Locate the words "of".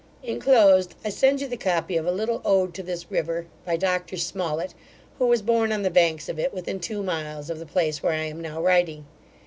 1.95-2.07, 6.27-6.39, 7.51-7.59